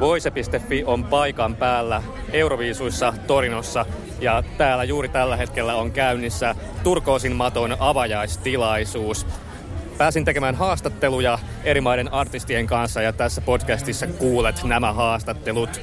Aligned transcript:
Voise.fi 0.00 0.84
on 0.86 1.04
paikan 1.04 1.56
päällä 1.56 2.02
Euroviisuissa 2.32 3.14
Torinossa 3.26 3.86
ja 4.20 4.42
täällä 4.58 4.84
juuri 4.84 5.08
tällä 5.08 5.36
hetkellä 5.36 5.74
on 5.74 5.92
käynnissä 5.92 6.54
Turkoosin 6.82 7.36
maton 7.36 7.76
avajaistilaisuus. 7.78 9.26
Pääsin 9.98 10.24
tekemään 10.24 10.54
haastatteluja 10.54 11.38
eri 11.64 11.80
maiden 11.80 12.12
artistien 12.12 12.66
kanssa 12.66 13.02
ja 13.02 13.12
tässä 13.12 13.40
podcastissa 13.40 14.06
kuulet 14.06 14.64
nämä 14.64 14.92
haastattelut. 14.92 15.80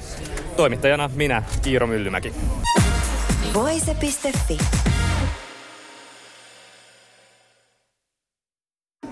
Toimittajana 0.55 1.09
minä, 1.15 1.43
Kiiro 1.61 1.87
Myllymäki. 1.87 2.33
Voise.fi. 3.53 4.57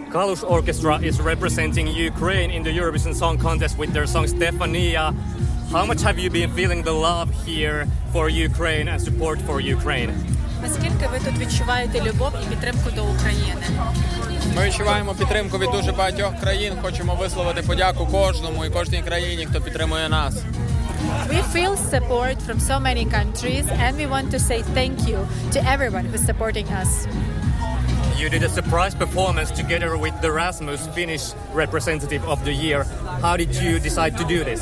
Kalush 0.09 0.43
Orchestra 0.43 0.97
is 0.97 1.21
representing 1.21 1.85
Ukraine 1.85 2.49
in 2.49 2.63
the 2.63 2.71
Eurovision 2.71 3.13
Song 3.13 3.37
Contest 3.37 3.77
with 3.77 3.93
their 3.93 4.07
song 4.07 4.25
Stefania. 4.25 5.13
How 5.71 5.85
much 5.85 6.01
have 6.01 6.17
you 6.17 6.31
been 6.31 6.51
feeling 6.51 6.81
the 6.81 6.91
love 6.91 7.29
here 7.45 7.87
for 8.11 8.27
Ukraine 8.27 8.87
and 8.87 8.99
support 8.99 9.39
for 9.41 9.61
Ukraine? 9.61 10.11
Наскільки 10.61 11.07
ви 11.11 11.19
тут 11.25 11.37
відчуваєте 11.39 12.01
любов 12.01 12.31
і 12.43 12.49
підтримку 12.49 12.91
до 12.95 13.03
України? 13.03 13.61
Ми 14.55 14.67
відчуваємо 14.67 15.13
підтримку 15.13 15.57
від 15.57 15.71
дуже 15.71 15.91
багатьох 15.91 16.39
країн. 16.39 16.73
Хочемо 16.81 17.15
висловити 17.15 17.61
подяку 17.61 18.05
кожному 18.05 18.65
і 18.65 18.69
кожній 18.69 19.01
країні, 19.01 19.45
хто 19.45 19.61
підтримує 19.61 20.09
нас. 20.09 20.35
We 21.29 21.41
feel 21.55 21.73
support 21.93 22.37
from 22.47 22.59
so 22.69 22.77
many 22.87 23.05
countries 23.17 23.65
and 23.83 23.91
we 24.01 24.05
want 24.15 24.27
to 24.35 24.39
say 24.49 24.59
thank 24.77 24.95
you 25.09 25.17
to 25.53 25.59
everyone 25.73 26.05
who's 26.09 26.25
supporting 26.31 26.67
us. 26.81 26.91
You 28.19 28.29
did 28.29 28.43
a 28.43 28.49
surprise 28.49 28.93
performance 28.93 29.49
together 29.49 29.95
with 29.95 30.13
the 30.21 30.29
Rasmus 30.31 30.81
Finnish 30.87 31.25
representative 31.53 32.23
of 32.27 32.43
the 32.43 32.51
year. 32.51 32.83
How 33.21 33.37
did 33.37 33.55
you 33.55 33.79
decide 33.79 34.17
to 34.17 34.23
do 34.25 34.43
this? 34.43 34.61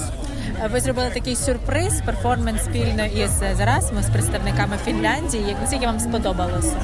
Ви 0.72 0.80
зробили 0.80 1.09
такий 1.13 1.36
сюрприз, 1.36 2.02
перформанс 2.05 2.63
спільно 2.63 3.05
із 3.05 3.41
Erasmus, 3.41 4.03
з 4.03 4.09
представниками 4.09 4.78
Фінляндії. 4.85 5.44
Як 5.47 5.61
наскільки 5.61 5.85
вам 5.85 6.00
сподобалося? 6.00 6.75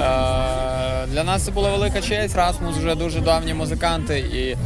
Е, 0.00 1.06
Для 1.06 1.24
нас 1.24 1.42
це 1.42 1.50
була 1.50 1.70
велика 1.70 2.00
честь. 2.00 2.36
Расмус 2.36 2.76
вже 2.76 2.94
дуже 2.94 3.20
давні 3.20 3.54
музиканти, 3.54 4.18
і 4.18 4.56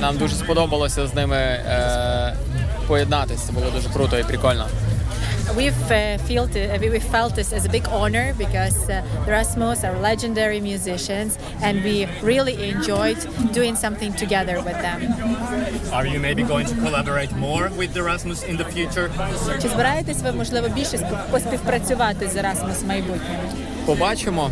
нам 0.00 0.16
дуже 0.18 0.34
сподобалося 0.36 1.06
з 1.06 1.14
ними 1.14 1.36
е, 1.36 2.34
поєднатися. 2.86 3.46
Це 3.46 3.52
було 3.52 3.70
дуже 3.70 3.88
круто 3.88 4.18
і 4.18 4.24
прикольно. 4.24 4.66
We've 5.55 5.91
uh, 5.91 6.17
felt 6.29 6.55
it, 6.55 6.81
we 6.81 6.99
felt 6.99 7.35
this 7.35 7.53
as 7.53 7.65
a 7.65 7.69
big 7.69 7.85
honor 7.89 8.33
because 8.45 8.77
uh, 8.89 9.01
the 9.25 9.31
Rasmus 9.31 9.83
are 9.83 9.95
legendary 9.99 10.59
musicians 10.59 11.37
and 11.61 11.83
we 11.83 12.07
really 12.31 12.55
enjoyed 12.73 13.17
doing 13.53 13.75
something 13.75 14.11
together 14.13 14.55
with 14.67 14.77
them. 14.87 14.99
Are 15.97 16.07
you 16.07 16.19
maybe 16.19 16.43
going 16.43 16.65
to 16.65 16.75
collaborate 16.85 17.31
more 17.47 17.69
with 17.77 17.93
the 17.93 18.01
Rasmus 18.03 18.43
in 18.43 18.55
the 18.57 18.65
future? 18.65 19.09
Чи 19.61 19.67
збираєтесь 19.69 20.21
ви 20.23 20.31
можливо 20.31 20.69
більше 20.69 20.97
спів- 20.97 21.31
поспівпрацювати 21.31 22.27
з 22.27 22.35
Erasmus 22.35 22.83
в 22.83 22.87
майбутньому? 22.87 23.39
Побачимо 23.85 24.51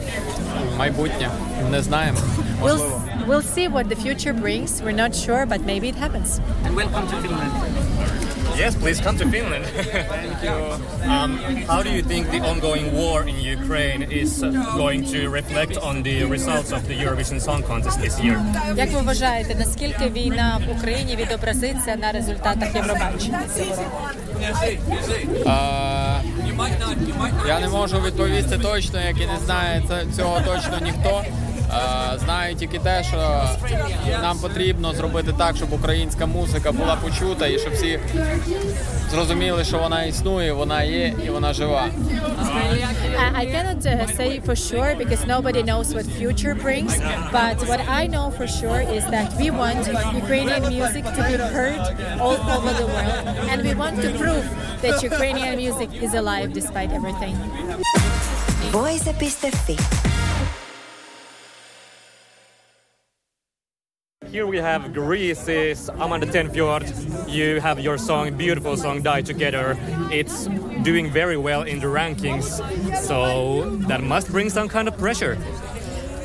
майбутнє. 0.77 1.29
Не 1.71 1.81
знаємо. 1.81 2.17
We'll, 2.61 2.69
Можливо. 2.77 3.01
we'll 3.27 3.55
see 3.57 3.67
what 3.73 3.87
the 3.87 3.95
future 4.05 4.33
brings. 4.41 4.81
We're 4.85 4.99
not 5.05 5.13
sure, 5.15 5.45
but 5.45 5.59
maybe 5.65 5.87
it 5.93 5.95
happens. 6.05 6.29
Welcome 6.75 7.05
to 7.11 7.15
Finland. 7.23 7.51
Yes, 8.56 8.74
please 8.74 8.98
come 9.00 9.16
to 9.18 9.26
Finland. 9.28 9.64
Thank 9.66 10.42
you. 10.42 10.56
Um, 11.12 11.36
how 11.68 11.82
do 11.82 11.90
you 11.90 12.02
think 12.02 12.30
the 12.30 12.40
ongoing 12.40 12.86
war 13.00 13.22
in 13.30 13.36
Ukraine 13.58 14.02
is 14.22 14.42
uh, 14.42 14.50
going 14.82 15.04
to 15.12 15.28
reflect 15.28 15.76
on 15.76 16.02
the 16.02 16.24
results 16.24 16.70
of 16.72 16.82
the 16.88 16.94
Eurovision 17.04 17.38
Song 17.48 17.62
Contest 17.62 18.00
this 18.00 18.16
year? 18.24 18.38
Як 18.76 18.92
ви 18.92 19.00
вважаєте, 19.00 19.54
наскільки 19.54 20.08
війна 20.10 20.60
в 20.68 20.76
Україні 20.76 21.16
відобразиться 21.16 21.96
на 21.96 22.12
результатах 22.12 22.74
Євробачення 22.74 23.40
цього 23.56 23.74
року? 23.76 24.08
Е, 25.46 26.22
Я 27.48 27.60
не 27.60 27.68
можу 27.68 28.00
відповісти 28.00 28.58
точно, 28.58 29.00
як 29.00 29.16
і 29.20 29.26
не 29.26 29.38
знає 29.44 29.82
цього 30.16 30.40
точно 30.40 30.78
ніхто. 30.82 31.24
Е, 31.72 32.18
Знаю 32.18 32.54
тільки 32.54 32.78
те, 32.78 33.04
що 33.04 33.16
нам 34.22 34.38
потрібно 34.38 34.94
зробити 34.94 35.32
так, 35.38 35.56
щоб 35.56 35.72
українська 35.72 36.26
музика 36.26 36.72
була 36.72 36.96
почута 36.96 37.46
і 37.46 37.58
щоб 37.58 37.72
всі 37.72 38.00
зрозуміли, 39.10 39.64
що 39.64 39.78
вона 39.78 40.02
існує, 40.02 40.52
вона 40.52 40.82
є 40.82 41.14
і 41.26 41.30
вона 41.30 41.52
жива. 41.52 41.88
I 43.42 43.44
cannot 43.54 43.80
uh, 43.86 44.06
say 44.18 44.40
for 44.46 44.56
sure 44.68 44.90
because 45.02 45.22
nobody 45.36 45.62
knows 45.70 45.86
what 45.96 46.06
future 46.20 46.54
brings. 46.66 46.92
But 47.38 47.56
what 47.70 47.80
I 48.00 48.02
know 48.14 48.26
for 48.38 48.46
sure 48.58 48.82
is 48.96 49.04
that 49.14 49.28
we 49.40 49.48
want 49.62 49.82
Ukrainian 50.22 50.62
music 50.76 51.04
to 51.16 51.20
be 51.30 51.36
heard 51.56 51.80
all 52.24 52.38
over 52.56 52.70
the 52.80 52.86
world, 52.94 53.24
and 53.50 53.58
we 53.68 53.72
want 53.82 53.96
to 54.04 54.08
prove 54.22 54.44
that 54.84 54.96
Ukrainian 55.10 55.54
music 55.64 55.90
is 56.06 56.12
alive 56.20 56.48
despite 56.60 56.90
everything. 56.98 57.34
Voise.fi. 58.76 59.76
Here 64.36 64.46
we 64.46 64.58
have 64.58 64.92
Greece's 64.92 65.88
Amanda 65.88 66.26
Tenfjord. 66.26 66.84
You 67.26 67.58
have 67.58 67.80
your 67.80 67.96
song, 67.96 68.36
beautiful 68.36 68.76
song, 68.76 69.00
Die 69.00 69.22
Together. 69.22 69.78
It's 70.12 70.46
doing 70.82 71.10
very 71.10 71.38
well 71.38 71.62
in 71.62 71.80
the 71.80 71.86
rankings, 71.86 72.60
so 72.98 73.78
that 73.88 74.02
must 74.02 74.30
bring 74.30 74.50
some 74.50 74.68
kind 74.68 74.88
of 74.88 74.98
pressure. 74.98 75.38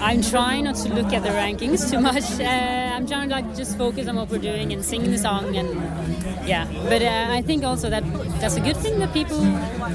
I'm 0.02 0.22
trying 0.22 0.64
not 0.66 0.76
to 0.78 0.90
look 0.94 1.14
at 1.14 1.24
the 1.24 1.30
rankings 1.30 1.90
too 1.90 2.00
much. 2.00 2.24
Uh, 2.42 2.96
I'm 2.96 3.06
trying 3.08 3.30
to 3.30 3.36
like 3.36 3.56
just 3.56 3.78
focus 3.78 4.08
on 4.08 4.16
what 4.16 4.30
we're 4.30 4.40
doing 4.52 4.74
and 4.74 4.84
singing 4.84 5.12
the 5.12 5.18
song 5.18 5.56
and 5.56 5.70
yeah. 6.48 6.66
But 6.90 7.02
uh, 7.02 7.28
I 7.38 7.42
think 7.42 7.64
also 7.64 7.90
that 7.90 8.04
that's 8.42 8.56
a 8.56 8.60
good 8.62 8.78
thing 8.78 9.00
that 9.00 9.14
people 9.14 9.40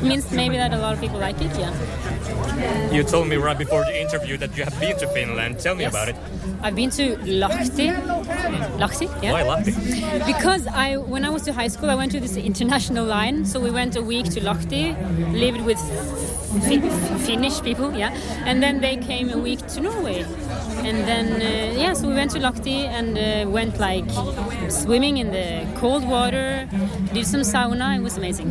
means 0.03 0.31
maybe 0.33 0.57
that 0.57 0.73
a 0.73 0.79
lot 0.79 0.95
of 0.95 1.01
people 1.01 1.19
like 1.19 1.41
it. 1.41 1.51
Yeah. 1.59 1.73
You 2.93 3.03
told 3.03 3.27
me 3.29 3.37
right 3.37 3.59
before 3.59 3.85
the 3.85 4.01
interview 4.01 4.37
that 4.39 4.57
you 4.57 4.65
have 4.65 4.79
been 4.81 4.97
to 4.99 5.07
Finland. 5.09 5.59
Tell 5.61 5.75
me 5.75 5.83
Yes. 5.85 5.93
about 5.93 6.09
it. 6.09 6.17
I've 6.63 6.75
been 6.75 6.91
to 6.91 7.17
Lahti. 7.43 7.89
Lahti, 8.79 9.07
yeah. 9.23 9.33
Why 9.33 9.43
Lahti? 9.43 9.73
Because 10.27 10.67
I, 10.67 10.97
when 10.97 11.25
I 11.25 11.31
was 11.31 11.43
to 11.43 11.53
high 11.53 11.69
school, 11.69 11.91
I 11.91 11.95
went 11.95 12.13
to 12.13 12.21
this 12.21 12.37
international 12.37 13.05
line. 13.05 13.45
So 13.45 13.61
we 13.61 13.71
went 13.71 13.97
a 13.97 14.03
week 14.03 14.27
to 14.35 14.41
Lahti, 14.41 14.95
lived 15.33 15.61
with 15.63 15.79
Fi- 16.61 17.19
Finnish 17.27 17.61
people, 17.63 17.93
yeah, 17.97 18.13
and 18.45 18.63
then 18.63 18.81
they 18.81 18.97
came 18.97 19.31
a 19.31 19.39
week 19.39 19.67
to 19.69 19.81
Norway, 19.81 20.25
and 20.85 20.99
then 21.07 21.27
uh, 21.41 21.79
yeah, 21.81 21.93
so 21.95 22.09
we 22.09 22.15
went 22.15 22.31
to 22.33 22.39
Lahti 22.39 22.85
and 22.87 23.19
uh, 23.19 23.51
went 23.51 23.79
like 23.79 24.05
swimming 24.71 25.17
in 25.19 25.31
the 25.33 25.67
cold 25.81 26.05
water, 26.09 26.69
did 27.13 27.27
some 27.27 27.41
sauna. 27.43 27.97
It 27.99 28.03
was 28.03 28.17
amazing. 28.17 28.51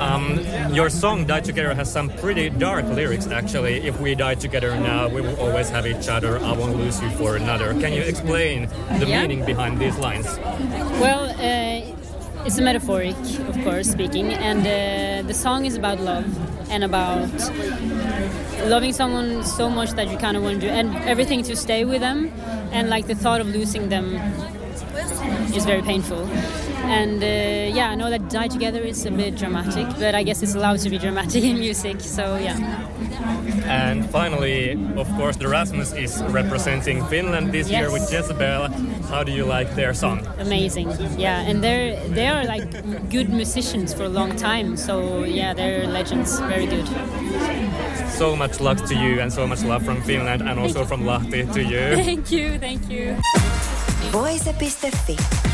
Um, 0.00 0.40
your 0.72 0.90
song 0.90 1.24
Die 1.24 1.40
Together 1.40 1.72
has 1.74 1.90
some 1.90 2.08
pretty 2.10 2.50
dark 2.50 2.84
lyrics 2.86 3.26
actually. 3.28 3.86
If 3.86 4.00
we 4.00 4.14
die 4.14 4.34
together 4.34 4.74
now, 4.78 5.08
we 5.08 5.20
will 5.20 5.36
always 5.38 5.70
have 5.70 5.86
each 5.86 6.08
other. 6.08 6.38
I 6.38 6.52
won't 6.52 6.76
lose 6.76 7.00
you 7.00 7.10
for 7.10 7.36
another. 7.36 7.72
Can 7.80 7.92
you 7.92 8.02
explain 8.02 8.68
the 8.98 9.06
Yeah. 9.06 9.20
meaning 9.22 9.44
behind 9.44 9.78
these 9.78 9.96
lines? 9.98 10.26
Well, 11.00 11.30
uh, 11.30 11.73
it's 12.44 12.58
a 12.58 12.62
metaphoric, 12.62 13.16
of 13.48 13.56
course, 13.64 13.88
speaking, 13.90 14.32
and 14.32 14.60
uh, 14.60 15.26
the 15.26 15.34
song 15.34 15.64
is 15.64 15.76
about 15.76 16.00
love 16.00 16.26
and 16.70 16.84
about 16.84 17.30
loving 18.68 18.92
someone 18.92 19.42
so 19.44 19.70
much 19.70 19.92
that 19.92 20.10
you 20.10 20.18
kind 20.18 20.36
of 20.36 20.42
want 20.42 20.60
to 20.60 20.66
do 20.66 20.72
and 20.72 20.94
everything 21.08 21.42
to 21.42 21.56
stay 21.56 21.84
with 21.84 22.00
them, 22.00 22.32
and 22.72 22.90
like 22.90 23.06
the 23.06 23.14
thought 23.14 23.40
of 23.40 23.48
losing 23.48 23.88
them 23.88 24.14
is 25.54 25.64
very 25.64 25.82
painful. 25.82 26.28
And 26.86 27.22
uh, 27.22 27.74
yeah, 27.76 27.90
I 27.90 27.94
know 27.94 28.10
that 28.10 28.28
Die 28.30 28.48
Together 28.48 28.80
is 28.82 29.04
a 29.06 29.10
bit 29.10 29.36
dramatic, 29.36 29.86
but 29.98 30.14
I 30.14 30.22
guess 30.22 30.42
it's 30.42 30.54
allowed 30.54 30.78
to 30.80 30.90
be 30.90 30.98
dramatic 30.98 31.42
in 31.42 31.58
music, 31.58 32.00
so 32.00 32.36
yeah. 32.36 32.56
And 33.66 34.08
finally, 34.10 34.72
of 34.96 35.08
course, 35.16 35.36
the 35.36 35.48
Rasmus 35.48 35.92
is 35.94 36.22
representing 36.24 37.04
Finland 37.06 37.52
this 37.52 37.70
year 37.70 37.90
with 37.90 38.12
Jezebel. 38.12 38.68
How 39.08 39.24
do 39.24 39.32
you 39.32 39.44
like 39.44 39.74
their 39.74 39.94
song? 39.94 40.26
amazing 40.38 40.88
yeah 41.18 41.48
and 41.48 41.62
they're 41.62 41.96
they 42.08 42.26
are 42.28 42.44
like 42.44 42.64
good 43.10 43.28
musicians 43.30 43.94
for 43.94 44.04
a 44.04 44.08
long 44.08 44.34
time 44.36 44.76
so 44.76 45.24
yeah 45.24 45.54
they're 45.54 45.86
legends 45.86 46.38
very 46.40 46.66
good 46.66 46.86
So 48.18 48.36
much 48.36 48.60
luck 48.60 48.78
to 48.86 48.94
you 48.94 49.20
and 49.20 49.32
so 49.32 49.46
much 49.46 49.62
love 49.64 49.84
from 49.84 50.02
Finland 50.02 50.42
and 50.42 50.58
also 50.60 50.84
from 50.84 51.02
Lahti 51.02 51.42
to 51.54 51.60
you. 51.62 51.96
thank 52.04 52.30
you 52.30 52.58
thank 52.58 52.88
you 52.90 53.16
Voice.fi. 54.12 55.53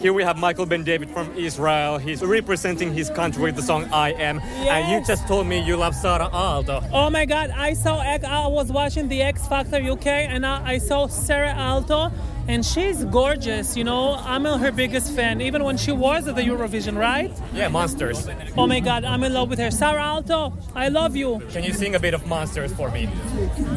here 0.00 0.14
we 0.14 0.22
have 0.22 0.38
Michael 0.38 0.64
Ben 0.64 0.82
David 0.82 1.10
from 1.10 1.30
Israel. 1.36 1.98
He's 1.98 2.22
representing 2.22 2.92
his 2.92 3.10
country 3.10 3.42
with 3.42 3.56
the 3.56 3.62
song 3.62 3.84
I 3.92 4.12
Am. 4.14 4.40
And 4.40 4.90
you 4.90 5.06
just 5.06 5.28
told 5.28 5.46
me 5.46 5.60
you 5.62 5.76
love 5.76 5.94
Saara 5.94 6.30
Aalto. 6.32 6.88
Oh 6.92 7.10
my 7.10 7.26
God! 7.26 7.50
I 7.50 7.74
saw. 7.74 8.00
I 8.00 8.46
was 8.46 8.72
watching 8.72 9.08
the 9.08 9.20
X 9.22 9.46
Factor 9.46 9.76
UK, 9.76 10.06
and 10.06 10.46
I, 10.46 10.72
I 10.72 10.78
saw 10.78 11.06
Saara 11.06 11.54
Aalto, 11.54 12.12
and 12.48 12.64
she's 12.64 13.04
gorgeous. 13.04 13.76
You 13.76 13.84
know, 13.84 14.14
I'm 14.14 14.44
her 14.44 14.72
biggest 14.72 15.12
fan. 15.12 15.40
Even 15.42 15.64
when 15.64 15.76
she 15.76 15.92
was 15.92 16.26
at 16.28 16.34
the 16.34 16.42
Eurovision, 16.42 16.96
right? 16.96 17.32
Yeah, 17.52 17.68
Monsters. 17.68 18.26
Oh 18.56 18.66
my 18.66 18.80
God! 18.80 19.04
I'm 19.04 19.22
in 19.22 19.34
love 19.34 19.50
with 19.50 19.58
her. 19.58 19.68
Saara 19.68 20.22
Aalto, 20.22 20.52
I 20.74 20.88
love 20.88 21.14
you. 21.14 21.40
Can 21.50 21.62
you 21.62 21.74
sing 21.74 21.94
a 21.94 22.00
bit 22.00 22.14
of 22.14 22.26
Monsters 22.26 22.72
for 22.72 22.90
me? 22.90 23.08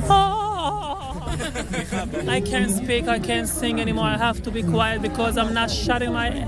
Oh. 0.09 0.42
I 2.27 2.41
can't 2.41 2.71
speak. 2.71 3.07
I 3.07 3.19
can't 3.19 3.47
sing 3.47 3.79
anymore. 3.79 4.05
I 4.05 4.17
have 4.17 4.41
to 4.43 4.51
be 4.51 4.63
quiet 4.63 5.01
because 5.01 5.37
I'm 5.37 5.53
not 5.53 5.69
shutting 5.71 6.13
my. 6.13 6.47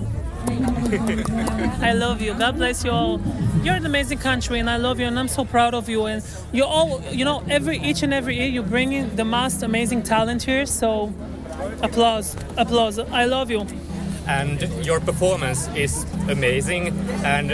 I 1.81 1.93
love 1.93 2.21
you. 2.21 2.33
God 2.35 2.55
bless 2.55 2.83
you 2.83 2.91
all. 2.91 3.19
You're 3.63 3.75
an 3.75 3.85
amazing 3.85 4.19
country, 4.19 4.59
and 4.59 4.69
I 4.69 4.77
love 4.77 4.99
you, 4.99 5.07
and 5.07 5.17
I'm 5.17 5.27
so 5.27 5.43
proud 5.43 5.73
of 5.73 5.89
you. 5.89 6.05
And 6.05 6.23
you 6.51 6.63
all, 6.63 7.01
you 7.11 7.25
know, 7.25 7.43
every 7.49 7.79
each 7.79 8.03
and 8.03 8.13
every 8.13 8.35
year 8.37 8.47
you 8.47 8.61
bring 8.61 8.93
in 8.93 9.15
the 9.15 9.25
most 9.25 9.63
amazing 9.63 10.03
talent 10.03 10.43
here. 10.43 10.65
So, 10.65 11.13
applause, 11.81 12.35
applause. 12.57 12.99
I 12.99 13.25
love 13.25 13.49
you. 13.49 13.65
And 14.27 14.61
your 14.85 14.99
performance 14.99 15.67
is 15.75 16.03
amazing. 16.29 16.87
And 17.23 17.49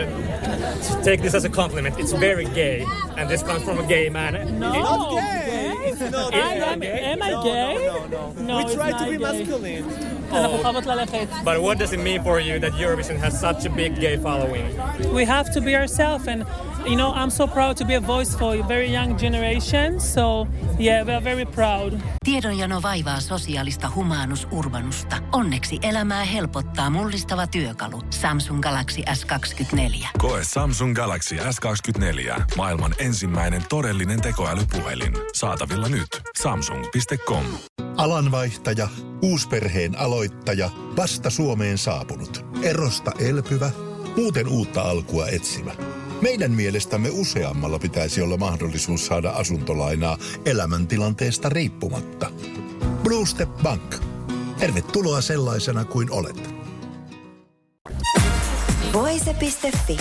take 1.04 1.22
this 1.22 1.34
as 1.34 1.44
a 1.45 1.50
compliment. 1.50 2.00
It's 2.00 2.13
very 2.13 2.45
gay. 2.45 2.86
And 3.18 3.30
this 3.30 3.44
comes 3.44 3.63
from 3.63 3.80
a 3.80 3.88
gay 3.88 4.10
man. 4.10 4.60
No, 4.60 4.72
I 6.01 6.53
am, 6.56 6.83
am 6.83 7.21
I 7.21 7.44
gay? 7.44 7.86
No, 7.86 8.07
no, 8.07 8.31
no. 8.33 8.57
we 8.57 8.74
try 8.74 8.92
to 8.92 9.12
be 9.12 9.18
masculine. 9.18 9.86
Oh. 10.33 10.62
But 11.44 11.62
what 11.62 11.77
does 11.77 11.92
it 11.94 12.00
mean 12.00 12.24
for 12.24 12.39
you 12.39 12.57
that 12.59 12.71
Eurovision 12.74 13.18
has 13.18 13.38
such 13.39 13.65
a 13.65 13.69
big 13.69 14.00
gay 14.00 14.18
following? 14.18 14.65
We 15.13 15.25
have 15.25 15.51
to 15.53 15.62
be 15.62 15.75
ourselves 15.75 16.27
and 16.27 16.45
you 16.86 16.95
know 16.95 17.13
i'm 17.13 17.30
so 17.30 17.48
proud 17.48 17.78
to 17.78 17.86
be 17.86 17.95
a 17.95 18.01
voice 18.01 18.38
for 18.38 18.56
a 18.56 18.68
very 18.68 18.95
young 18.95 19.18
generation 19.18 20.00
so 20.00 20.48
yeah 20.80 21.06
we 21.07 21.13
are 21.13 21.24
very 21.24 21.45
proud 21.45 21.94
Tiedonjano 22.25 22.81
vaivaa 22.81 23.19
sosiaalista 23.19 23.92
humanus 23.95 24.48
urbanusta. 24.51 25.16
Onneksi 25.31 25.80
elämää 25.83 26.25
helpottaa 26.25 26.89
mullistava 26.89 27.48
työkalu. 27.48 28.01
Samsung 28.10 28.62
Galaxy 28.62 29.01
S24. 29.01 30.07
Koe 30.18 30.44
Samsung 30.44 30.95
Galaxy 30.95 31.36
S24. 31.36 32.42
Maailman 32.57 32.95
ensimmäinen 33.00 33.63
todellinen 33.69 34.22
tekoälypuhelin. 34.22 35.13
Saatavilla 35.34 35.89
nyt. 35.89 36.22
Samsung.com. 36.42 37.44
Alanvaihtaja, 37.98 38.88
uusperheen 39.22 40.00
aloittaja, 40.00 40.69
vasta 40.98 41.30
Suomeen 41.30 41.77
saapunut, 41.77 42.45
erosta 42.62 43.12
elpyvä, 43.19 43.72
muuten 44.18 44.48
uutta 44.48 44.81
alkua 44.81 45.27
etsimä. 45.27 45.72
Meidän 46.22 46.52
mielestämme 46.52 47.10
useammalla 47.12 47.80
pitäisi 47.80 48.22
olla 48.22 48.38
mahdollisuus 48.38 49.06
saada 49.06 49.30
asuntolainaa 49.30 50.18
elämäntilanteesta 50.46 51.50
riippumatta. 51.50 52.32
Blue 53.04 53.26
Step 53.26 53.50
Bank. 53.64 53.96
Tervetuloa 54.60 55.22
sellaisena 55.22 55.86
kuin 55.86 56.12
olet. 56.12 56.54
Voise.fi. 58.94 59.98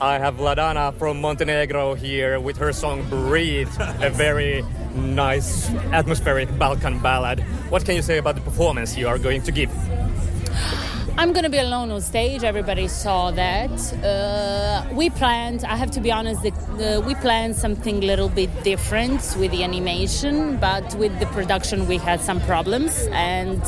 I 0.00 0.18
have 0.18 0.36
Vladana 0.38 0.92
from 0.98 1.16
Montenegro 1.16 1.94
here 1.94 2.40
with 2.40 2.60
her 2.60 2.72
song 2.72 3.04
Breathe, 3.08 3.70
a 3.80 4.10
very 4.18 4.64
nice 4.94 5.72
atmospheric 5.92 6.48
Balkan 6.58 7.00
ballad. 7.00 7.38
What 7.70 7.84
can 7.84 7.94
you 7.94 8.02
say 8.02 8.18
about 8.18 8.36
the 8.36 8.42
performance 8.42 9.00
you 9.00 9.10
are 9.10 9.18
going 9.18 9.44
to 9.44 9.52
give? 9.52 9.70
I'm 11.16 11.32
gonna 11.32 11.48
be 11.48 11.58
alone 11.58 11.92
on 11.92 12.00
stage. 12.00 12.42
Everybody 12.42 12.88
saw 12.88 13.30
that. 13.30 13.70
Uh, 14.02 14.84
we 14.92 15.10
planned. 15.10 15.64
I 15.64 15.76
have 15.76 15.92
to 15.92 16.00
be 16.00 16.10
honest. 16.10 16.42
The, 16.42 17.02
we 17.06 17.14
planned 17.14 17.54
something 17.54 18.02
a 18.02 18.06
little 18.06 18.28
bit 18.28 18.50
different 18.64 19.20
with 19.38 19.52
the 19.52 19.62
animation, 19.62 20.56
but 20.56 20.94
with 20.96 21.18
the 21.20 21.26
production 21.26 21.86
we 21.86 21.98
had 21.98 22.20
some 22.20 22.40
problems, 22.40 23.06
and 23.12 23.62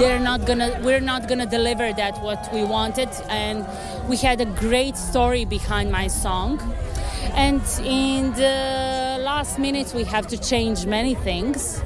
they're 0.00 0.18
not 0.18 0.46
gonna. 0.46 0.80
We're 0.82 1.00
not 1.00 1.28
gonna 1.28 1.46
deliver 1.46 1.92
that 1.92 2.20
what 2.22 2.52
we 2.52 2.64
wanted, 2.64 3.08
and 3.28 3.64
we 4.08 4.16
had 4.16 4.40
a 4.40 4.46
great 4.46 4.96
story 4.96 5.44
behind 5.44 5.92
my 5.92 6.08
song. 6.08 6.60
And 7.34 7.62
in 7.84 8.32
the 8.34 9.18
last 9.20 9.58
minutes, 9.60 9.94
we 9.94 10.04
have 10.04 10.26
to 10.26 10.36
change 10.36 10.86
many 10.86 11.14
things. 11.14 11.82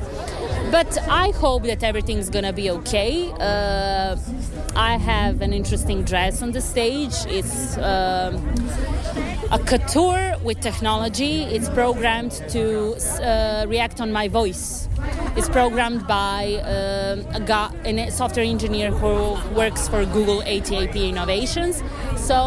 But 0.71 0.99
I 1.09 1.31
hope 1.31 1.63
that 1.65 1.83
everything's 1.83 2.29
gonna 2.29 2.53
be 2.53 2.71
okay. 2.71 3.33
Uh, 3.41 4.17
I 4.79 4.97
have 4.97 5.43
an 5.43 5.53
interesting 5.53 6.05
dress 6.05 6.41
on 6.41 6.53
the 6.53 6.61
stage. 6.61 7.13
It's 7.27 7.77
um, 7.79 8.37
a 9.51 9.59
couture 9.59 10.37
with 10.45 10.61
technology. 10.61 11.43
It's 11.43 11.69
programmed 11.69 12.31
to 12.51 12.95
uh, 13.21 13.67
react 13.67 14.01
on 14.01 14.13
my 14.13 14.29
voice. 14.29 14.89
It's 15.37 15.49
programmed 15.49 16.07
by 16.07 16.63
um, 16.63 17.27
a, 17.35 17.73
a 17.87 18.11
software 18.13 18.45
engineer 18.45 18.93
who 18.93 19.35
works 19.53 19.89
for 19.89 20.05
Google 20.07 20.43
ATAP 20.43 20.95
Innovations. 21.09 21.83
So, 22.17 22.39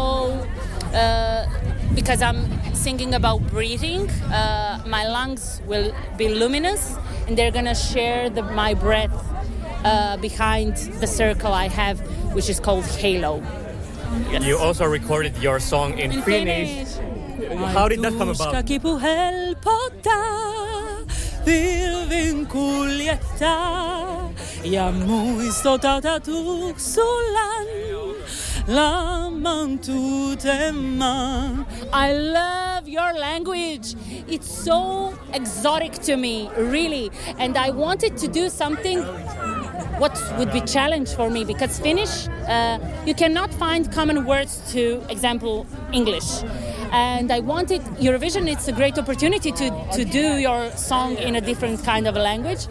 uh, 0.94 1.46
because 1.94 2.22
I'm 2.22 2.48
singing 2.74 3.12
about 3.12 3.46
breathing, 3.48 4.08
uh, 4.32 4.82
my 4.86 5.06
lungs 5.06 5.60
will 5.66 5.94
be 6.16 6.28
luminous 6.28 6.96
and 7.26 7.36
they're 7.36 7.50
gonna 7.50 7.74
share 7.74 8.30
the, 8.30 8.42
my 8.42 8.72
breath 8.72 9.31
uh, 9.84 10.16
behind 10.16 10.76
the 11.00 11.06
circle 11.06 11.52
I 11.52 11.68
have, 11.68 12.00
which 12.34 12.48
is 12.48 12.60
called 12.60 12.84
halo. 12.86 13.42
You 14.40 14.58
also 14.58 14.84
recorded 14.84 15.36
your 15.38 15.60
song 15.60 15.98
in, 15.98 16.22
Finnish. 16.22 16.96
How 17.72 17.88
did 17.88 18.02
that 18.02 18.12
come 18.18 18.28
about? 18.28 18.64
kipu 18.66 18.98
helpottaa, 18.98 21.04
pilvin 21.44 22.46
kuljettaa 22.46 24.28
ja 24.64 24.92
muistutata 24.92 26.20
tuksulan 26.20 27.66
lamantutemaan. 28.68 31.66
I 31.92 32.12
love 32.12 32.88
your 32.88 33.12
language. 33.18 33.94
It's 34.28 34.64
so 34.64 35.12
exotic 35.32 35.92
to 36.02 36.16
me, 36.16 36.48
really. 36.56 37.10
And 37.38 37.56
I 37.56 37.70
wanted 37.70 38.16
to 38.18 38.28
do 38.28 38.48
something 38.48 39.04
what 39.98 40.12
would 40.38 40.52
be 40.52 40.60
challenge 40.60 41.14
for 41.14 41.30
me 41.30 41.44
because 41.44 41.78
Finnish, 41.78 42.28
uh, 42.48 42.78
you 43.06 43.14
cannot 43.14 43.52
find 43.54 43.90
common 43.92 44.24
words 44.24 44.60
to 44.72 45.02
example 45.08 45.66
English. 45.92 46.42
And 46.92 47.32
I 47.32 47.40
wanted 47.40 47.80
Eurovision. 47.98 48.50
It's 48.50 48.68
a 48.68 48.72
great 48.72 48.98
opportunity 48.98 49.50
to, 49.52 49.70
to 49.94 50.04
do 50.04 50.36
your 50.36 50.70
song 50.76 51.16
in 51.16 51.36
a 51.36 51.40
different 51.40 51.82
kind 51.84 52.06
of 52.06 52.16
a 52.16 52.18
language, 52.20 52.66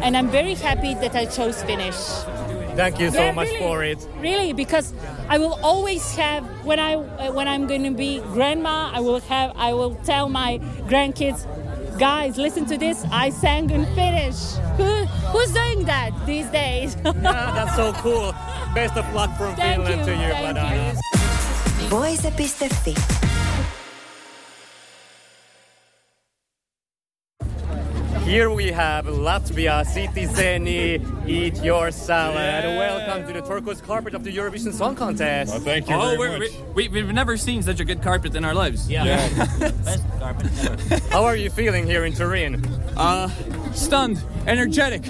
and 0.00 0.16
I'm 0.16 0.28
very 0.28 0.54
happy 0.54 0.94
that 0.94 1.14
I 1.16 1.24
chose 1.26 1.60
Finnish. 1.64 1.96
Thank 2.76 2.98
you 2.98 3.10
so 3.10 3.18
Yeah, 3.18 3.32
much 3.32 3.48
really, 3.48 3.58
for 3.60 3.84
it. 3.84 4.08
Really, 4.20 4.52
because 4.52 4.92
I 5.28 5.38
will 5.38 5.58
always 5.62 6.16
have 6.16 6.44
when 6.64 6.80
I 6.80 6.94
uh, 6.94 7.32
when 7.32 7.46
I'm 7.46 7.66
going 7.66 7.84
to 7.84 7.92
be 7.92 8.20
grandma, 8.32 8.90
I 8.92 9.00
will 9.00 9.20
have 9.20 9.52
I 9.56 9.72
will 9.72 9.94
tell 10.04 10.28
my 10.28 10.58
grandkids, 10.88 11.46
guys, 11.98 12.36
listen 12.36 12.66
to 12.66 12.76
this. 12.78 13.04
I 13.10 13.30
sang 13.30 13.70
in 13.70 13.86
Finnish. 13.94 14.54
Who 14.76 15.06
who's 15.32 15.52
doing 15.52 15.84
that 15.86 16.10
these 16.26 16.46
days? 16.48 16.96
Yeah, 17.04 17.52
that's 17.54 17.76
so 17.76 17.92
cool. 17.94 18.32
Best 18.74 18.96
of 18.96 19.06
luck 19.14 19.30
from 19.36 19.54
Thank 19.56 19.84
Finland 19.86 20.00
you, 20.00 20.06
to 20.06 20.22
you, 20.22 20.28
thank 20.32 20.58
Vladana. 20.58 20.94
you. 21.82 21.88
Voice.fi. 21.88 23.33
Here 28.24 28.50
we 28.50 28.68
have 28.72 29.04
Latvia 29.04 29.84
Citi 29.84 30.26
Zēni 30.26 31.28
Eat 31.28 31.56
Your 31.62 31.90
Salad. 31.90 32.64
Welcome 32.64 33.26
to 33.26 33.38
the 33.38 33.46
turquoise 33.46 33.82
carpet 33.82 34.14
of 34.14 34.24
the 34.24 34.34
Eurovision 34.34 34.72
Song 34.72 34.96
Contest. 34.96 35.52
Well, 35.52 35.60
thank 35.60 35.88
you 35.90 35.94
Oh, 35.94 36.16
very 36.16 36.18
we're, 36.18 36.38
much. 36.38 36.50
we, 36.74 36.88
we, 36.88 37.02
we've 37.02 37.12
never 37.14 37.36
seen 37.36 37.62
such 37.62 37.80
a 37.80 37.84
good 37.84 38.00
carpet 38.02 38.34
in 38.34 38.42
our 38.44 38.54
lives. 38.54 38.88
Yeah. 38.90 39.04
Best 39.84 40.04
carpet. 40.18 40.50
How 41.10 41.24
are 41.24 41.36
you 41.36 41.50
feeling 41.50 41.86
here 41.86 42.06
in 42.06 42.14
Turin? 42.14 42.64
Uh, 42.96 43.28
stunned, 43.72 44.22
energetic, 44.46 45.04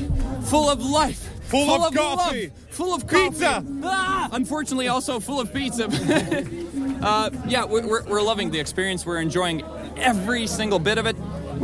full 0.47 0.68
of 0.68 0.85
life, 0.85 1.30
Full 1.44 1.71
of 1.85 1.94
coffee. 1.94 2.47
love, 2.49 2.52
full 2.71 2.94
of 2.94 3.06
coffee. 3.06 3.28
Pizza. 3.30 3.64
Ah, 3.85 4.28
unfortunately, 4.33 4.88
also 4.88 5.21
full 5.21 5.40
of 5.40 5.54
pizza. 5.54 5.85
uh, 7.02 7.30
yeah, 7.47 7.64
we're, 7.64 7.87
we're, 7.87 8.04
we're 8.09 8.23
loving 8.23 8.50
the 8.50 8.59
experience. 8.59 9.06
We're 9.06 9.21
enjoying 9.21 9.62
every 9.97 10.49
single 10.49 10.80
bit 10.80 10.99
of 10.99 11.06
it. 11.06 11.14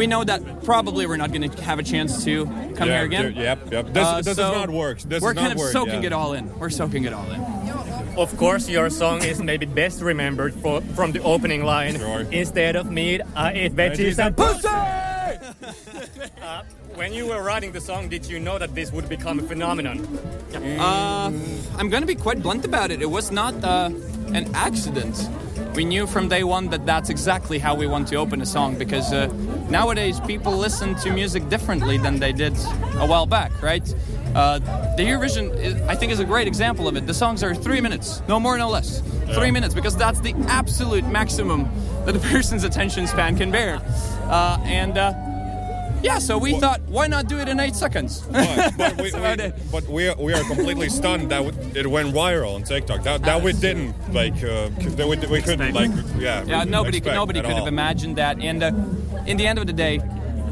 We 0.01 0.07
know 0.07 0.25
that 0.25 0.65
probably 0.65 1.07
we're 1.07 1.19
not 1.19 1.31
going 1.31 1.51
to 1.51 1.63
have 1.63 1.79
a 1.79 1.83
chance 1.83 2.25
to 2.25 2.47
come 2.79 2.89
Yeah, 2.89 2.97
here 2.97 3.05
again. 3.05 3.35
yeah, 3.37 3.43
Yep, 3.43 3.59
yep. 3.71 3.87
This, 3.93 4.07
Uh, 4.07 4.23
this 4.23 4.37
so 4.37 4.43
does 4.45 4.55
not 4.63 4.71
work. 4.71 4.99
This 5.01 5.23
we're 5.23 5.35
kind 5.35 5.49
not 5.49 5.53
of 5.53 5.59
work, 5.59 5.73
soaking 5.73 6.01
yeah. 6.01 6.07
it 6.07 6.13
all 6.15 6.33
in. 6.33 6.45
We're 6.59 6.71
soaking 6.71 7.05
it 7.05 7.13
all 7.13 7.31
in. 7.31 7.41
Of 8.17 8.35
course, 8.39 8.67
your 8.67 8.89
song 8.89 9.23
is 9.23 9.43
maybe 9.43 9.67
best 9.67 10.01
remembered 10.01 10.55
for, 10.55 10.81
from 10.97 11.13
the 11.13 11.21
opening 11.23 11.65
line. 11.67 11.99
Sure. 11.99 12.23
Instead 12.33 12.77
of 12.77 12.91
meat, 12.91 13.21
I 13.37 13.53
eat 13.53 13.77
veggies 13.77 14.17
Veggies 14.17 14.19
and 14.19 14.29
and 14.29 14.37
pussy! 14.41 14.69
Uh, 16.41 16.63
when 16.95 17.13
you 17.13 17.27
were 17.27 17.43
writing 17.43 17.71
the 17.71 17.81
song, 17.81 18.09
did 18.09 18.25
you 18.25 18.41
know 18.41 18.57
that 18.59 18.75
this 18.75 18.91
would 18.93 19.07
become 19.17 19.39
a 19.39 19.43
phenomenon? 19.43 19.99
Uh, 20.55 21.31
I'm 21.79 21.91
going 21.93 22.05
to 22.07 22.13
be 22.15 22.21
quite 22.27 22.41
blunt 22.43 22.65
about 22.65 22.91
it. 22.91 23.03
It 23.03 23.11
was 23.11 23.31
not 23.31 23.53
uh, 23.63 23.91
an 24.33 24.45
accident. 24.55 25.29
We 25.75 25.85
knew 25.85 26.07
from 26.07 26.29
day 26.29 26.43
one 26.43 26.69
that 26.71 26.85
that's 26.85 27.11
exactly 27.11 27.59
how 27.59 27.75
we 27.75 27.87
want 27.87 28.09
to 28.09 28.17
open 28.17 28.43
a 28.43 28.47
song 28.47 28.77
because 28.77 29.13
uh, 29.13 29.27
nowadays 29.71 30.19
people 30.21 30.57
listen 30.57 30.97
to 30.97 31.13
music 31.13 31.49
differently 31.49 31.97
than 31.97 32.19
they 32.19 32.33
did 32.33 32.57
a 32.95 33.07
while 33.07 33.25
back, 33.25 33.63
right? 33.63 33.83
Uh, 34.35 34.59
the 34.97 35.05
Eurovision, 35.05 35.57
is, 35.57 35.81
I 35.83 35.95
think, 35.95 36.11
is 36.13 36.19
a 36.19 36.25
great 36.25 36.49
example 36.49 36.89
of 36.89 36.97
it. 36.97 37.07
The 37.07 37.15
songs 37.15 37.43
are 37.43 37.55
three 37.55 37.81
minutes, 37.81 38.21
no 38.29 38.41
more, 38.41 38.59
no 38.59 38.69
less. 38.69 39.01
Three 39.33 39.53
minutes, 39.53 39.75
because 39.75 39.97
that's 39.97 40.21
the 40.21 40.35
absolute 40.49 41.07
maximum 41.07 41.69
that 42.05 42.17
a 42.17 42.19
person's 42.33 42.65
attention 42.65 43.07
span 43.07 43.37
can 43.37 43.51
bear. 43.51 43.81
Uh, 44.25 44.59
and 44.65 44.99
uh, 44.99 45.13
yeah, 46.03 46.19
so 46.19 46.39
we 46.39 46.59
thought, 46.59 46.81
why 46.83 47.07
not 47.07 47.29
do 47.29 47.39
it 47.39 47.49
in 47.49 47.61
eight 47.61 47.75
seconds? 47.75 48.23
But, 48.23 48.77
but 48.79 48.97
we, 49.03 49.13
we, 49.13 49.53
but 49.71 49.85
we 49.89 50.09
are, 50.09 50.17
we 50.17 50.33
are 50.33 50.43
completely 50.45 50.89
stunned 50.89 51.31
that 51.31 51.43
it 51.77 51.87
went 51.87 52.15
viral 52.15 52.55
on 52.55 52.63
TikTok. 52.63 53.03
That, 53.03 53.23
that 53.23 53.43
we 53.43 53.53
didn't 53.53 53.95
like. 54.13 54.35
Uh, 54.43 54.71
that 54.97 55.07
we, 55.07 55.17
we 55.29 55.43
couldn't 55.43 55.75
like. 55.75 55.91
Yeah. 56.19 56.45
Yeah, 56.45 56.65
nobody 56.65 56.99
expect 56.99 57.15
nobody 57.15 57.41
could 57.41 57.51
have 57.51 57.67
imagined 57.67 58.17
that. 58.17 58.39
And 58.41 58.63
uh, 58.63 58.73
in 59.27 59.37
the 59.37 59.47
end 59.47 59.59
of 59.59 59.67
the 59.67 59.73
day, 59.73 60.01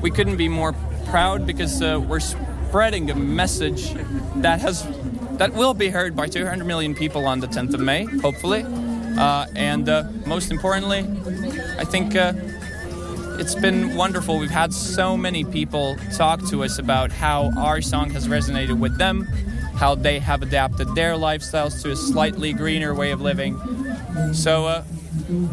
we 0.03 0.11
couldn't 0.11 0.37
be 0.37 0.49
more 0.49 0.75
proud 1.07 1.47
because 1.47 1.81
uh, 1.81 2.01
we're 2.07 2.21
spreading 2.21 3.11
a 3.11 3.15
message 3.15 3.95
that 4.37 4.61
has 4.61 4.87
that 5.39 5.55
will 5.55 5.73
be 5.75 5.89
heard 5.89 6.15
by 6.15 6.27
200 6.27 6.65
million 6.65 6.95
people 6.95 7.27
on 7.27 7.41
the 7.41 7.47
10th 7.47 7.73
of 7.75 7.81
May, 7.81 8.05
hopefully. 8.05 8.65
Uh, 9.17 9.47
and 9.57 9.89
uh, 9.89 10.05
most 10.27 10.51
importantly, 10.51 11.01
I 11.79 11.85
think. 11.85 12.15
It's 13.39 13.55
been 13.55 13.95
wonderful. 13.95 14.39
We've 14.39 14.51
had 14.51 14.75
so 14.75 15.17
many 15.17 15.45
people 15.45 15.97
talk 16.17 16.45
to 16.49 16.65
us 16.65 16.81
about 16.81 17.13
how 17.13 17.53
our 17.57 17.81
song 17.81 18.11
has 18.11 18.27
resonated 18.27 18.79
with 18.79 18.99
them, 18.99 19.23
how 19.77 19.95
they 19.95 20.19
have 20.19 20.43
adapted 20.43 20.93
their 20.97 21.13
lifestyles 21.13 21.81
to 21.83 21.93
a 21.93 21.97
slightly 21.97 22.53
greener 22.53 22.95
way 22.95 23.13
of 23.13 23.21
living. 23.21 23.57
So, 24.33 24.67
uh, 24.67 24.83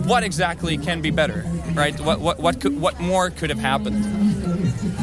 what 0.10 0.24
exactly 0.24 0.78
can 0.80 1.02
be 1.02 1.12
better, 1.12 1.46
right? 1.74 1.98
What 2.00 2.20
what 2.22 2.40
what 2.40 2.60
could, 2.60 2.82
what 2.82 3.00
more 3.00 3.30
could 3.30 3.52
have 3.52 3.60
happened? 3.60 4.04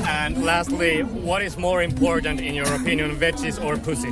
And 0.07 0.45
lastly, 0.45 1.03
what 1.03 1.41
is 1.41 1.57
more 1.57 1.83
important 1.83 2.41
in 2.41 2.55
your 2.55 2.73
opinion, 2.75 3.15
veggies 3.17 3.63
or 3.63 3.77
pussy? 3.77 4.11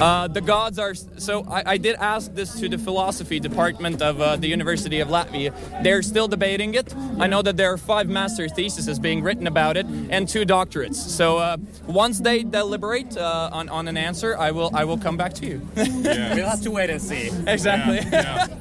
Uh, 0.00 0.28
the 0.28 0.40
gods 0.40 0.78
are. 0.78 0.94
So 0.94 1.44
I, 1.44 1.74
I 1.74 1.76
did 1.76 1.96
ask 1.96 2.34
this 2.34 2.58
to 2.60 2.68
the 2.68 2.78
philosophy 2.78 3.38
department 3.40 4.02
of 4.02 4.20
uh, 4.20 4.36
the 4.36 4.48
University 4.48 5.00
of 5.00 5.08
Latvia. 5.08 5.52
They're 5.82 6.02
still 6.02 6.28
debating 6.28 6.74
it. 6.74 6.94
I 7.18 7.26
know 7.26 7.42
that 7.42 7.56
there 7.56 7.72
are 7.72 7.78
five 7.78 8.08
master 8.08 8.48
theses 8.48 8.98
being 8.98 9.22
written 9.22 9.46
about 9.46 9.76
it 9.76 9.86
and 9.86 10.28
two 10.28 10.44
doctorates. 10.44 10.96
So 10.96 11.38
uh, 11.38 11.56
once 11.86 12.20
they 12.20 12.42
deliberate 12.42 13.16
uh, 13.16 13.50
on, 13.52 13.68
on 13.68 13.88
an 13.88 13.96
answer, 13.96 14.36
I 14.36 14.50
will 14.50 14.70
I 14.74 14.84
will 14.84 14.98
come 14.98 15.16
back 15.16 15.34
to 15.34 15.46
you. 15.46 15.60
We'll 15.76 16.48
have 16.48 16.62
to 16.62 16.70
wait 16.70 16.90
and 16.90 17.00
see. 17.00 17.30
exactly. 17.46 18.00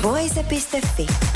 Voice.fi. 0.00 1.27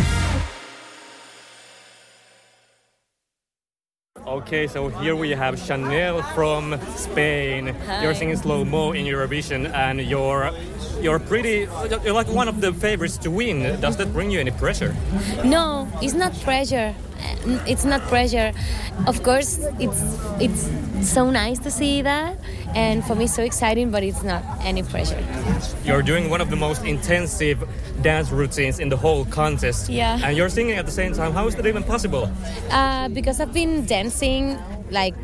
Okay, 4.32 4.66
so 4.66 4.88
here 4.88 5.14
we 5.14 5.28
have 5.32 5.58
Chanel 5.58 6.22
from 6.34 6.80
Spain. 6.96 7.76
You're 8.00 8.14
singing 8.14 8.36
SloMo 8.36 8.98
in 8.98 9.04
Eurovision, 9.04 9.70
and 9.74 10.00
you're 10.00 10.50
you're 11.02 11.18
pretty. 11.18 11.68
You're 12.02 12.14
like 12.14 12.28
one 12.28 12.48
of 12.48 12.62
the 12.62 12.72
favorites 12.72 13.18
to 13.18 13.30
win. 13.30 13.78
Does 13.82 13.98
that 13.98 14.10
bring 14.14 14.30
you 14.30 14.40
any 14.40 14.50
pressure? 14.50 14.96
No, 15.44 15.86
it's 16.00 16.14
not 16.14 16.32
pressure. 16.40 16.94
It's 17.66 17.84
not 17.84 18.00
pressure. 18.08 18.52
Of 19.06 19.22
course, 19.22 19.60
it's 19.78 20.00
it's 20.40 20.64
so 21.06 21.28
nice 21.28 21.58
to 21.58 21.70
see 21.70 22.00
that, 22.00 22.38
and 22.74 23.04
for 23.04 23.14
me, 23.14 23.26
so 23.26 23.42
exciting. 23.42 23.90
But 23.90 24.02
it's 24.02 24.22
not 24.22 24.42
any 24.60 24.82
pressure. 24.82 25.22
You're 25.84 26.02
doing 26.02 26.30
one 26.30 26.40
of 26.40 26.50
the 26.50 26.56
most 26.56 26.84
intensive 26.84 27.62
dance 28.02 28.30
routines 28.30 28.78
in 28.78 28.88
the 28.88 28.96
whole 28.96 29.24
contest. 29.26 29.88
Yeah. 29.88 30.18
And 30.22 30.36
you're 30.36 30.48
singing 30.48 30.76
at 30.76 30.86
the 30.86 30.92
same 30.92 31.12
time. 31.12 31.32
How 31.32 31.46
is 31.46 31.54
that 31.56 31.66
even 31.66 31.82
possible? 31.82 32.30
Uh, 32.70 33.08
because 33.08 33.40
I've 33.40 33.52
been 33.52 33.84
dancing 33.86 34.58
like 34.90 35.14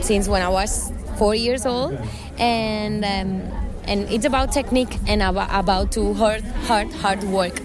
since 0.00 0.28
when 0.28 0.42
I 0.42 0.48
was 0.48 0.92
four 1.18 1.34
years 1.34 1.66
old, 1.66 1.98
and 2.38 3.04
um, 3.04 3.42
and 3.84 4.08
it's 4.10 4.24
about 4.26 4.52
technique 4.52 4.94
and 5.08 5.22
about, 5.22 5.48
about 5.52 5.92
to 5.92 6.14
hard 6.14 6.42
hard 6.68 6.92
hard 6.92 7.22
work. 7.24 7.58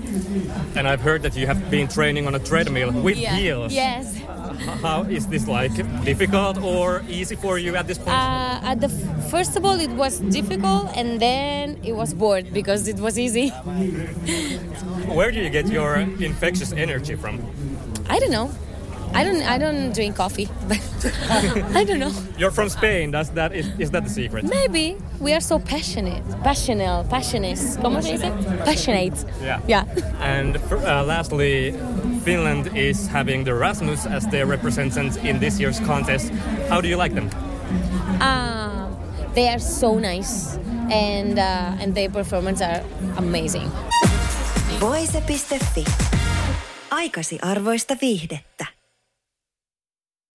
And 0.75 0.87
I've 0.87 1.01
heard 1.01 1.21
that 1.23 1.35
you 1.35 1.45
have 1.47 1.69
been 1.69 1.87
training 1.87 2.25
on 2.27 2.33
a 2.35 2.39
treadmill 2.39 2.91
with 2.91 3.17
Yeah. 3.17 3.35
heels. 3.35 3.73
Yes. 3.73 4.17
How 4.81 5.03
is 5.03 5.27
this 5.27 5.47
like 5.47 5.73
difficult 6.05 6.57
or 6.61 7.03
easy 7.09 7.35
for 7.35 7.57
you 7.57 7.75
at 7.75 7.87
this 7.87 7.97
point? 7.97 8.09
Uh, 8.09 8.59
at 8.63 8.79
the 8.79 8.87
f- 8.87 9.31
first 9.31 9.55
of 9.55 9.65
all, 9.65 9.79
it 9.79 9.91
was 9.91 10.19
difficult, 10.19 10.95
and 10.95 11.19
then 11.19 11.79
it 11.83 11.93
was 11.93 12.13
bored 12.13 12.53
because 12.53 12.87
it 12.87 12.99
was 12.99 13.17
easy. 13.17 13.49
Where 15.07 15.31
do 15.31 15.39
you 15.39 15.49
get 15.49 15.67
your 15.67 15.95
infectious 15.97 16.71
energy 16.71 17.15
from? 17.15 17.39
I 18.09 18.19
don't 18.19 18.31
know. 18.31 18.51
I 19.15 19.23
don't. 19.23 19.43
I 19.43 19.57
don't 19.59 19.93
drink 19.93 20.15
coffee, 20.15 20.49
but 20.67 20.79
I 21.75 21.83
don't 21.83 21.99
know. 21.99 22.11
You're 22.37 22.49
from 22.49 22.67
Spain. 22.69 23.11
Does 23.11 23.29
that 23.31 23.53
is, 23.53 23.67
is 23.77 23.91
that 23.91 24.03
the 24.03 24.09
secret? 24.09 24.43
Maybe 24.43 24.97
we 25.19 25.33
are 25.33 25.39
so 25.39 25.59
passionate, 25.59 26.23
passionate, 26.43 27.07
passionate. 27.09 27.59
¿Cómo 27.79 28.01
se 28.01 28.13
dice? 28.17 28.31
Passionate. 28.65 29.13
Yeah. 29.43 29.61
Yeah. 29.67 29.85
And 30.19 30.59
for, 30.61 30.77
uh, 30.77 31.03
lastly, 31.03 31.75
Finland 32.23 32.67
is 32.75 33.07
having 33.07 33.45
the 33.45 33.53
Rasmus 33.53 34.05
as 34.05 34.27
their 34.27 34.45
representatives 34.45 35.17
in 35.17 35.39
this 35.39 35.59
year's 35.59 35.79
contest. 35.79 36.31
How 36.69 36.81
do 36.81 36.87
you 36.87 36.97
like 36.97 37.15
them? 37.15 37.29
Um, 38.21 38.95
they 39.33 39.49
are 39.49 39.59
so 39.59 39.99
nice, 39.99 40.57
and 40.89 41.37
uh, 41.37 41.83
and 41.83 41.93
their 41.93 42.09
performance 42.09 42.65
are 42.65 42.81
amazing. 43.17 43.71
Voise.fi. 44.79 45.85
Aikasi 46.91 47.39
arvoista 47.41 47.95
viihdettä. 48.01 48.72